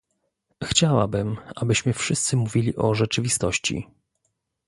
[0.63, 3.87] Chciałabym, abyśmy wszyscy mówili o rzeczywistości